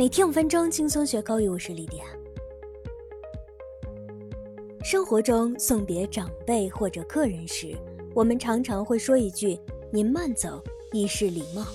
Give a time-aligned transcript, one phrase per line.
[0.00, 1.46] 每天五分钟，轻松学口语。
[1.46, 2.04] 我是莉迪亚。
[4.82, 7.76] 生活中送别长辈或者客人时，
[8.14, 9.60] 我们常常会说一句
[9.92, 10.58] “您慢走”，
[10.94, 11.66] 以示礼貌。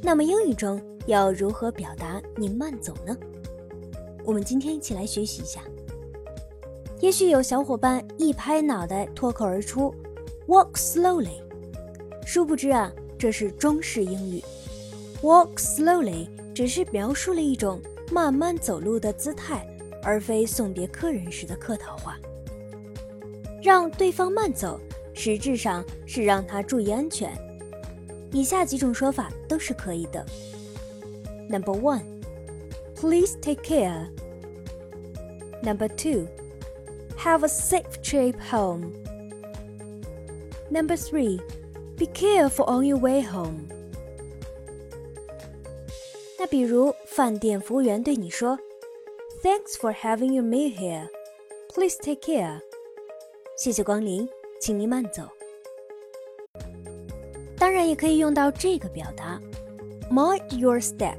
[0.00, 3.18] 那么英语中要如何表达“您慢走”呢？
[4.24, 5.64] 我们今天一起来学习一下。
[7.00, 9.92] 也许有小伙伴一拍脑袋脱口而出
[10.46, 11.42] “walk slowly”，
[12.24, 14.40] 殊不知啊，这是中式英语。
[15.22, 17.80] walk slowly 只是描述了一种
[18.10, 19.66] 慢慢走路的姿态，
[20.02, 22.18] 而非送别客人时的客套话。
[23.62, 24.80] 让对方慢走，
[25.14, 27.30] 实质上是让他注意安全。
[28.32, 30.24] 以下几种说法都是可以的。
[31.48, 32.02] Number one,
[32.96, 34.08] please take care.
[35.62, 36.26] Number two,
[37.18, 38.90] have a safe trip home.
[40.70, 41.40] Number three,
[41.96, 43.68] be careful on your way home.
[46.52, 48.58] 比如，饭店服务员对你说
[49.42, 51.08] ：“Thanks for having you meal here.
[51.74, 52.60] Please take care.”
[53.56, 54.28] 谢谢光临，
[54.60, 55.22] 请您慢走。
[57.56, 59.40] 当然，也可以用到这个表达
[60.10, 61.16] ：“Mind your step.”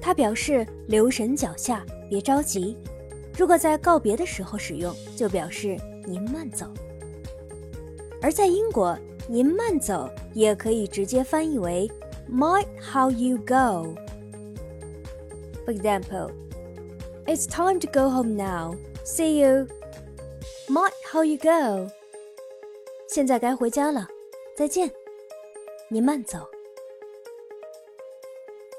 [0.00, 2.74] 它表示留神脚下，别着急。
[3.36, 6.72] 如果在告别的时候使用，就表示您慢走。
[8.22, 11.86] 而在英国，您慢走也可以直接翻译为
[12.32, 13.94] “Mind how you go.”
[15.68, 16.32] For example,
[17.26, 18.74] it's time to go home now.
[19.04, 19.68] See you.
[20.66, 21.90] Mind how you go.
[23.06, 24.08] 现在该回家了，
[24.56, 24.90] 再见。
[25.90, 26.38] 你慢走。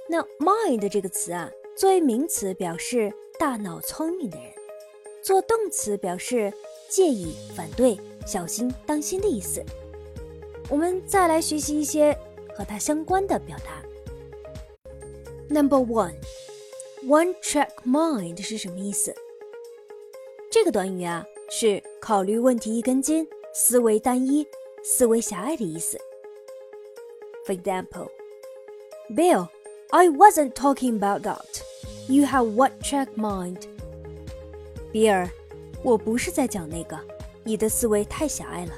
[0.08, 4.52] 那 mind 这个词啊，作为名词表示大脑聪明的人，
[5.22, 6.52] 做动词表示
[6.90, 9.64] 介意、反对、小心、当心的意思。
[10.68, 12.18] 我们再来学习一些
[12.56, 13.80] 和它相关的表达。
[15.54, 16.16] Number one.
[17.06, 19.16] One track mind 是什么意思？
[20.52, 24.46] 这个短语啊，是考虑问题一根筋、思维单一、
[24.84, 25.98] 思维狭隘的意思。
[27.46, 28.10] For example,
[29.10, 29.48] Bill,
[29.92, 31.62] I wasn't talking about that.
[32.08, 33.62] You have one track mind.
[34.92, 35.30] 比尔，
[35.82, 37.00] 我不是在讲那个，
[37.44, 38.74] 你的思维太狭隘了。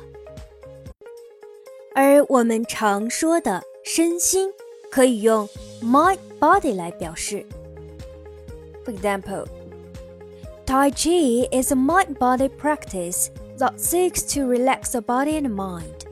[1.95, 4.53] 而我们常说的身心，
[4.91, 5.49] 可以用
[5.81, 7.43] mind body 来表示。
[8.83, 9.45] For example,
[10.65, 16.07] Tai Chi is a mind body practice that seeks to relax the body and mind.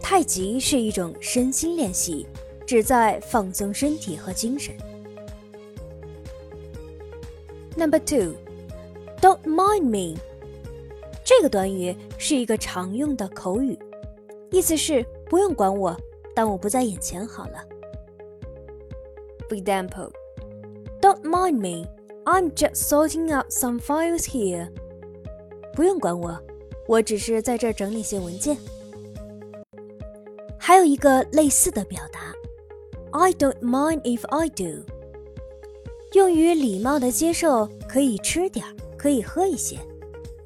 [0.00, 2.26] 太极是一种身心练习，
[2.66, 4.74] 旨在放松身体和精神。
[7.76, 8.34] Number two,
[9.20, 10.18] don't mind me。
[11.24, 13.78] 这个短语是一个常用的口语，
[14.50, 15.96] 意思是不用管我，
[16.34, 17.64] 当我不在眼前好了。
[19.48, 20.10] For example.
[21.06, 21.86] Don't mind me.
[22.26, 24.68] I'm just sorting out some files here.
[25.72, 26.36] 不用管我，
[26.88, 28.56] 我只是在这整理些文件。
[30.58, 32.34] 还有一个类似的表达
[33.12, 34.84] ，I don't mind if I do，
[36.14, 39.78] 用于礼貌的接受可以吃点儿，可以喝一些，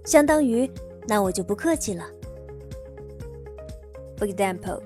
[0.04, 0.70] 相当于
[1.08, 2.04] 那我就不客气了。
[4.18, 4.82] For example,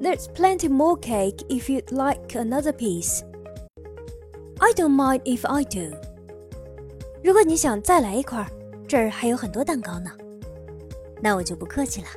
[0.00, 3.22] there's plenty more cake if you'd like another piece.
[4.58, 5.96] I don't mind if I do。
[7.22, 8.46] 如果你想再来一块儿，
[8.86, 10.10] 这儿还有很多蛋糕呢，
[11.20, 12.08] 那我就不客气了。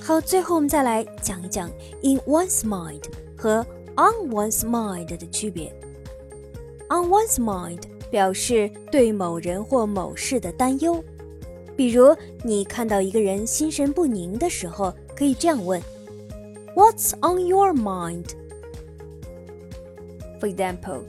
[0.00, 1.68] 好，最后我们再来讲一讲
[2.02, 3.02] in one's mind
[3.36, 5.72] 和 on one's mind 的区别。
[6.88, 11.02] on one's mind 表示对某人或某事的担忧，
[11.76, 15.82] 比如你看到一个人心神不宁的时候，可以这样问。
[16.76, 18.34] What's on your mind?
[20.38, 21.06] For example,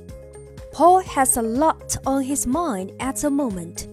[0.71, 3.85] Paul has a lot on his mind at the moment.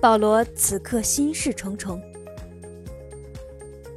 [0.00, 2.00] 保罗此刻心事重重。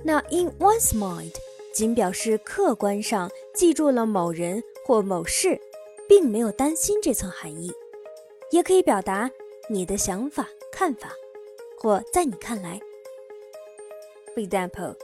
[0.03, 1.31] 那 in one's mind
[1.73, 5.57] 仅表示客观上记住了某人或某事，
[6.05, 7.71] 并没有担心这层含义，
[8.51, 9.31] 也可以表达
[9.69, 11.13] 你的想法、看法，
[11.79, 12.81] 或在你看来。
[14.35, 14.97] For example.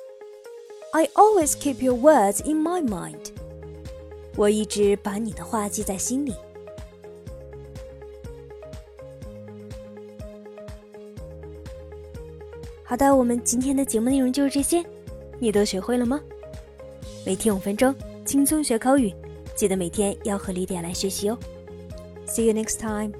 [0.96, 3.32] I always keep your words in my mind.
[4.36, 6.36] 我一直把你的话记在心里。
[12.84, 14.86] 好的，我们今天的节目内容就是这些，
[15.40, 16.22] 你都学会了吗？
[17.26, 19.12] 每天五分钟，轻松学口语，
[19.56, 21.36] 记得每天要和李点来学习哦。
[22.28, 23.14] See you next time.